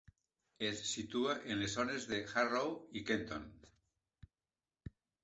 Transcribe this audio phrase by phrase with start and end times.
[0.67, 3.47] Es situa en les zones de Harrow i Kenton.